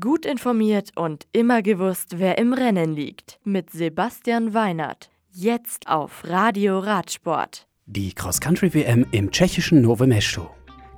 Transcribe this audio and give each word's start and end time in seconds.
Gut 0.00 0.24
informiert 0.24 0.92
und 0.96 1.26
immer 1.32 1.60
gewusst, 1.60 2.18
wer 2.18 2.38
im 2.38 2.54
Rennen 2.54 2.94
liegt. 2.94 3.38
Mit 3.44 3.68
Sebastian 3.68 4.54
Weinert. 4.54 5.10
Jetzt 5.30 5.88
auf 5.88 6.22
Radio 6.24 6.78
Radsport. 6.78 7.66
Die 7.84 8.14
Cross-Country-WM 8.14 9.04
im 9.10 9.30
tschechischen 9.30 9.82
Nove 9.82 10.06
Mesto. 10.06 10.48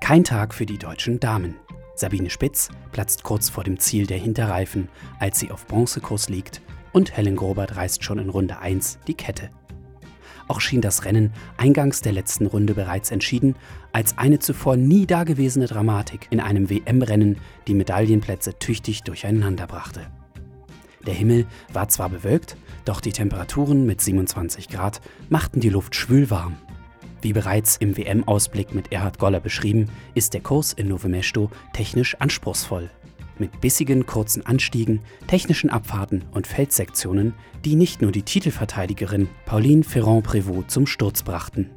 Kein 0.00 0.22
Tag 0.22 0.54
für 0.54 0.66
die 0.66 0.78
deutschen 0.78 1.18
Damen. 1.18 1.56
Sabine 1.96 2.30
Spitz 2.30 2.68
platzt 2.92 3.24
kurz 3.24 3.48
vor 3.48 3.64
dem 3.64 3.80
Ziel 3.80 4.06
der 4.06 4.18
Hinterreifen, 4.18 4.88
als 5.18 5.40
sie 5.40 5.50
auf 5.50 5.66
Bronzekurs 5.66 6.28
liegt 6.28 6.62
und 6.92 7.16
Helen 7.16 7.34
Grobert 7.34 7.74
reißt 7.74 8.04
schon 8.04 8.20
in 8.20 8.28
Runde 8.28 8.60
1 8.60 9.00
die 9.08 9.14
Kette. 9.14 9.50
Auch 10.48 10.60
schien 10.60 10.80
das 10.80 11.04
Rennen 11.04 11.32
eingangs 11.56 12.02
der 12.02 12.12
letzten 12.12 12.46
Runde 12.46 12.74
bereits 12.74 13.10
entschieden, 13.10 13.56
als 13.92 14.16
eine 14.18 14.38
zuvor 14.38 14.76
nie 14.76 15.06
dagewesene 15.06 15.66
Dramatik 15.66 16.28
in 16.30 16.40
einem 16.40 16.70
WM-Rennen 16.70 17.38
die 17.66 17.74
Medaillenplätze 17.74 18.58
tüchtig 18.58 19.02
durcheinanderbrachte. 19.02 20.06
Der 21.06 21.14
Himmel 21.14 21.46
war 21.72 21.88
zwar 21.88 22.08
bewölkt, 22.08 22.56
doch 22.84 23.00
die 23.00 23.12
Temperaturen 23.12 23.86
mit 23.86 24.00
27 24.00 24.68
Grad 24.68 25.00
machten 25.28 25.60
die 25.60 25.70
Luft 25.70 25.94
schwülwarm. 25.94 26.56
Wie 27.22 27.32
bereits 27.32 27.76
im 27.76 27.96
WM-Ausblick 27.96 28.74
mit 28.74 28.92
Erhard 28.92 29.18
Goller 29.18 29.40
beschrieben, 29.40 29.88
ist 30.14 30.34
der 30.34 30.42
Kurs 30.42 30.72
in 30.72 30.88
Novemesto 30.88 31.50
technisch 31.72 32.16
anspruchsvoll 32.20 32.90
mit 33.40 33.60
bissigen 33.60 34.06
kurzen 34.06 34.44
Anstiegen, 34.44 35.00
technischen 35.26 35.70
Abfahrten 35.70 36.24
und 36.32 36.46
Feldsektionen, 36.46 37.34
die 37.64 37.76
nicht 37.76 38.02
nur 38.02 38.12
die 38.12 38.22
Titelverteidigerin 38.22 39.28
Pauline 39.44 39.84
Ferrand-Prévot 39.84 40.68
zum 40.68 40.86
Sturz 40.86 41.22
brachten. 41.22 41.70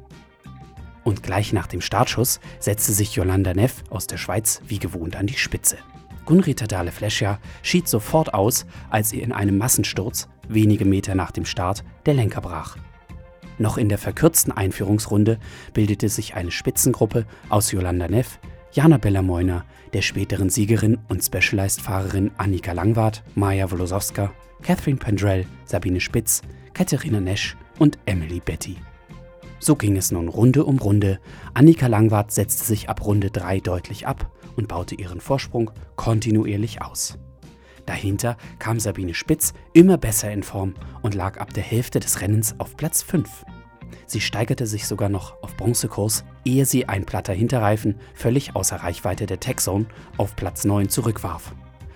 Und 1.04 1.22
gleich 1.22 1.52
nach 1.52 1.66
dem 1.66 1.80
Startschuss 1.80 2.40
setzte 2.58 2.92
sich 2.92 3.14
Yolanda 3.14 3.54
Neff 3.54 3.82
aus 3.90 4.06
der 4.06 4.18
Schweiz 4.18 4.60
wie 4.66 4.78
gewohnt 4.78 5.16
an 5.16 5.26
die 5.26 5.34
Spitze. 5.34 5.78
Gunrita 6.26 6.66
Dale 6.66 6.92
Flescher 6.92 7.40
schied 7.62 7.88
sofort 7.88 8.34
aus, 8.34 8.66
als 8.90 9.12
ihr 9.12 9.22
in 9.22 9.32
einem 9.32 9.58
Massensturz, 9.58 10.28
wenige 10.48 10.84
Meter 10.84 11.14
nach 11.14 11.30
dem 11.30 11.44
Start, 11.44 11.84
der 12.06 12.14
Lenker 12.14 12.40
brach. 12.40 12.76
Noch 13.58 13.76
in 13.76 13.88
der 13.88 13.98
verkürzten 13.98 14.52
Einführungsrunde 14.52 15.38
bildete 15.74 16.08
sich 16.08 16.34
eine 16.34 16.50
Spitzengruppe 16.50 17.26
aus 17.48 17.72
Yolanda 17.72 18.08
Neff, 18.08 18.38
Jana 18.72 18.98
Bellamoina, 18.98 19.64
der 19.92 20.02
späteren 20.02 20.48
Siegerin 20.48 20.98
und 21.08 21.24
Specialized-Fahrerin 21.24 22.30
Annika 22.36 22.70
Langwart, 22.70 23.24
Maja 23.34 23.68
Wolosowska, 23.70 24.32
Catherine 24.62 24.96
Pendrell, 24.98 25.44
Sabine 25.64 26.00
Spitz, 26.00 26.42
Katharina 26.72 27.20
Nesch 27.20 27.56
und 27.80 27.98
Emily 28.06 28.38
Betty. 28.38 28.76
So 29.58 29.74
ging 29.74 29.96
es 29.96 30.12
nun 30.12 30.28
Runde 30.28 30.64
um 30.64 30.78
Runde. 30.78 31.18
Annika 31.52 31.88
Langwart 31.88 32.30
setzte 32.30 32.64
sich 32.64 32.88
ab 32.88 33.04
Runde 33.04 33.32
3 33.32 33.58
deutlich 33.58 34.06
ab 34.06 34.30
und 34.54 34.68
baute 34.68 34.94
ihren 34.94 35.20
Vorsprung 35.20 35.72
kontinuierlich 35.96 36.80
aus. 36.80 37.18
Dahinter 37.86 38.36
kam 38.60 38.78
Sabine 38.78 39.14
Spitz 39.14 39.52
immer 39.72 39.98
besser 39.98 40.30
in 40.30 40.44
Form 40.44 40.74
und 41.02 41.16
lag 41.16 41.40
ab 41.40 41.52
der 41.54 41.64
Hälfte 41.64 41.98
des 41.98 42.20
Rennens 42.20 42.54
auf 42.58 42.76
Platz 42.76 43.02
5. 43.02 43.44
Sie 44.06 44.20
steigerte 44.20 44.66
sich 44.66 44.86
sogar 44.86 45.08
noch 45.08 45.42
auf 45.42 45.56
Bronzekurs, 45.56 46.24
ehe 46.44 46.64
sie 46.64 46.88
ein 46.88 47.04
platter 47.04 47.32
Hinterreifen 47.32 47.98
völlig 48.14 48.56
außer 48.56 48.76
Reichweite 48.76 49.26
der 49.26 49.40
Tech-Zone 49.40 49.86
auf 50.16 50.36
Platz 50.36 50.64
9 50.64 50.88
zurückwarf. 50.88 51.52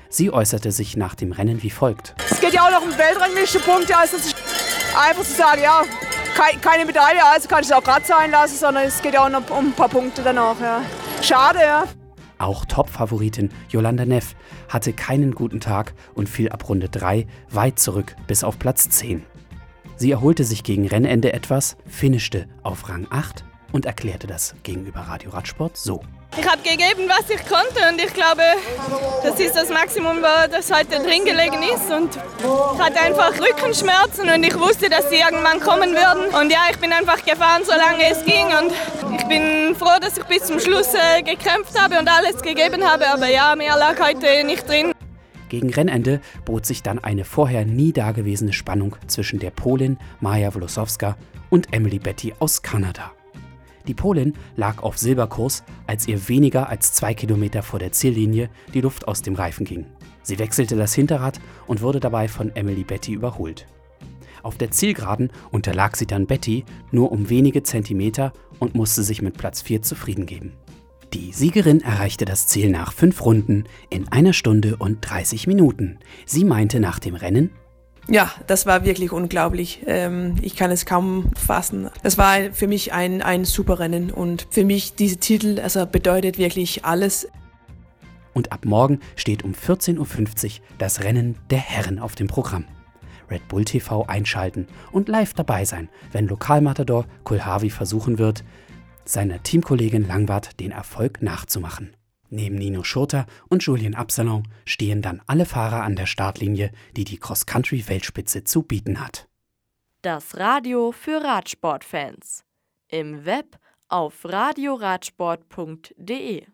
Sie 0.08 0.30
äußerte 0.30 0.70
sich 0.70 0.96
nach 0.96 1.14
dem 1.14 1.32
Rennen 1.32 1.62
wie 1.62 1.70
folgt. 1.70 2.14
Es 2.30 2.40
geht 2.40 2.52
ja 2.52 2.66
auch 2.66 2.70
noch 2.70 2.82
um 2.82 2.96
Weltranglistenpunkte, 2.96 3.96
also 3.96 4.16
einfach 4.96 5.24
zu 5.24 5.32
sagen, 5.32 5.62
ja, 5.62 5.82
keine 6.60 6.84
Medaille, 6.84 7.24
also 7.24 7.48
kann 7.48 7.60
ich 7.60 7.66
es 7.66 7.72
auch 7.72 7.82
gerade 7.82 8.04
sein 8.04 8.30
lassen, 8.30 8.56
sondern 8.56 8.84
es 8.84 9.02
geht 9.02 9.14
ja 9.14 9.24
auch 9.24 9.28
noch 9.28 9.48
um 9.50 9.68
ein 9.68 9.72
paar 9.72 9.88
Punkte 9.88 10.22
danach. 10.22 10.60
Ja. 10.60 10.82
Schade, 11.20 11.60
ja. 11.60 11.84
Auch 12.38 12.64
Top-Favoritin 12.64 13.50
Yolanda 13.70 14.04
Neff 14.04 14.34
hatte 14.68 14.92
keinen 14.92 15.34
guten 15.34 15.60
Tag 15.60 15.94
und 16.14 16.28
fiel 16.28 16.48
ab 16.50 16.68
Runde 16.68 16.88
3 16.88 17.26
weit 17.50 17.78
zurück 17.78 18.14
bis 18.26 18.44
auf 18.44 18.58
Platz 18.58 18.90
10. 18.90 19.24
Sie 19.96 20.10
erholte 20.10 20.44
sich 20.44 20.64
gegen 20.64 20.88
Rennende 20.88 21.32
etwas, 21.32 21.76
finischte 21.86 22.46
auf 22.62 22.88
Rang 22.88 23.06
8 23.10 23.44
und 23.72 23.86
erklärte 23.86 24.26
das 24.26 24.54
gegenüber 24.62 25.00
Radio 25.00 25.30
Radsport 25.30 25.76
so. 25.76 26.00
Ich 26.36 26.48
habe 26.48 26.62
gegeben, 26.62 27.08
was 27.08 27.30
ich 27.30 27.40
konnte 27.46 27.88
und 27.88 28.00
ich 28.00 28.12
glaube, 28.12 28.42
das 29.22 29.38
ist 29.38 29.54
das 29.54 29.68
Maximum, 29.68 30.16
das 30.50 30.72
heute 30.72 31.00
drin 31.00 31.24
gelegen 31.24 31.62
ist. 31.62 31.92
Und 31.92 32.16
ich 32.16 32.80
hatte 32.80 33.00
einfach 33.00 33.32
Rückenschmerzen 33.38 34.28
und 34.28 34.42
ich 34.42 34.58
wusste, 34.58 34.90
dass 34.90 35.08
sie 35.10 35.16
irgendwann 35.16 35.60
kommen 35.60 35.90
würden. 35.92 36.34
Und 36.34 36.50
ja, 36.50 36.62
ich 36.72 36.78
bin 36.78 36.92
einfach 36.92 37.24
gefahren, 37.24 37.62
solange 37.64 38.10
es 38.10 38.24
ging. 38.24 38.46
Und 38.46 38.72
ich 39.16 39.28
bin 39.28 39.76
froh, 39.76 39.98
dass 40.00 40.18
ich 40.18 40.24
bis 40.24 40.44
zum 40.44 40.58
Schluss 40.58 40.88
äh, 40.94 41.22
gekämpft 41.22 41.80
habe 41.80 42.00
und 42.00 42.08
alles 42.08 42.42
gegeben 42.42 42.84
habe. 42.84 43.08
Aber 43.08 43.28
ja, 43.28 43.54
mehr 43.54 43.76
lag 43.76 44.00
heute 44.00 44.44
nicht 44.44 44.68
drin. 44.68 44.93
Gegen 45.54 45.70
Rennende 45.70 46.20
bot 46.44 46.66
sich 46.66 46.82
dann 46.82 46.98
eine 46.98 47.24
vorher 47.24 47.64
nie 47.64 47.92
dagewesene 47.92 48.52
Spannung 48.52 48.96
zwischen 49.06 49.38
der 49.38 49.52
Polin 49.52 49.98
Maja 50.18 50.52
Wlosowska 50.52 51.16
und 51.48 51.72
Emily 51.72 52.00
Betty 52.00 52.34
aus 52.40 52.60
Kanada. 52.60 53.12
Die 53.86 53.94
Polin 53.94 54.32
lag 54.56 54.82
auf 54.82 54.98
Silberkurs, 54.98 55.62
als 55.86 56.08
ihr 56.08 56.28
weniger 56.28 56.70
als 56.70 56.92
zwei 56.92 57.14
Kilometer 57.14 57.62
vor 57.62 57.78
der 57.78 57.92
Ziellinie 57.92 58.50
die 58.74 58.80
Luft 58.80 59.06
aus 59.06 59.22
dem 59.22 59.36
Reifen 59.36 59.64
ging. 59.64 59.86
Sie 60.24 60.40
wechselte 60.40 60.74
das 60.74 60.92
Hinterrad 60.92 61.38
und 61.68 61.82
wurde 61.82 62.00
dabei 62.00 62.26
von 62.26 62.50
Emily 62.56 62.82
Betty 62.82 63.12
überholt. 63.12 63.68
Auf 64.42 64.58
der 64.58 64.72
Zielgeraden 64.72 65.30
unterlag 65.52 65.94
sie 65.94 66.06
dann 66.06 66.26
Betty 66.26 66.64
nur 66.90 67.12
um 67.12 67.30
wenige 67.30 67.62
Zentimeter 67.62 68.32
und 68.58 68.74
musste 68.74 69.04
sich 69.04 69.22
mit 69.22 69.38
Platz 69.38 69.62
4 69.62 69.82
zufrieden 69.82 70.26
geben. 70.26 70.54
Die 71.14 71.32
Siegerin 71.32 71.80
erreichte 71.80 72.24
das 72.24 72.48
Ziel 72.48 72.70
nach 72.70 72.92
fünf 72.92 73.24
Runden 73.24 73.66
in 73.88 74.08
einer 74.08 74.32
Stunde 74.32 74.74
und 74.76 74.98
30 75.00 75.46
Minuten. 75.46 76.00
Sie 76.26 76.44
meinte 76.44 76.80
nach 76.80 76.98
dem 76.98 77.14
Rennen, 77.14 77.50
ja, 78.08 78.32
das 78.48 78.66
war 78.66 78.84
wirklich 78.84 79.12
unglaublich. 79.12 79.82
Ähm, 79.86 80.34
ich 80.42 80.56
kann 80.56 80.72
es 80.72 80.84
kaum 80.84 81.30
fassen. 81.36 81.88
Das 82.02 82.18
war 82.18 82.52
für 82.52 82.66
mich 82.66 82.92
ein, 82.92 83.22
ein 83.22 83.44
super 83.44 83.78
Rennen 83.78 84.10
und 84.10 84.48
für 84.50 84.64
mich 84.64 84.96
diese 84.96 85.18
Titel 85.18 85.60
also 85.60 85.86
bedeutet 85.86 86.36
wirklich 86.36 86.84
alles. 86.84 87.28
Und 88.34 88.50
ab 88.50 88.64
morgen 88.64 88.98
steht 89.14 89.44
um 89.44 89.52
14.50 89.52 89.98
Uhr 89.98 90.66
das 90.78 91.04
Rennen 91.04 91.36
der 91.48 91.60
Herren 91.60 92.00
auf 92.00 92.16
dem 92.16 92.26
Programm. 92.26 92.64
Red 93.30 93.48
Bull 93.48 93.64
TV 93.64 94.04
einschalten 94.06 94.66
und 94.92 95.08
live 95.08 95.32
dabei 95.32 95.64
sein, 95.64 95.88
wenn 96.12 96.26
Lokalmatador 96.26 97.06
Kulhavi 97.22 97.70
versuchen 97.70 98.18
wird, 98.18 98.44
seiner 99.04 99.42
Teamkollegin 99.42 100.06
Langwart 100.06 100.60
den 100.60 100.70
Erfolg 100.70 101.22
nachzumachen. 101.22 101.96
Neben 102.30 102.56
Nino 102.56 102.82
Schurter 102.82 103.26
und 103.48 103.62
Julien 103.62 103.94
Absalon 103.94 104.48
stehen 104.64 105.02
dann 105.02 105.20
alle 105.26 105.44
Fahrer 105.46 105.82
an 105.82 105.96
der 105.96 106.06
Startlinie, 106.06 106.70
die 106.96 107.04
die 107.04 107.18
Cross-Country-Weltspitze 107.18 108.44
zu 108.44 108.62
bieten 108.62 109.00
hat. 109.00 109.28
Das 110.02 110.36
Radio 110.36 110.92
für 110.92 111.22
Radsportfans. 111.22 112.44
Im 112.88 113.24
Web 113.24 113.58
auf 113.88 114.24
radioradsport.de 114.24 116.46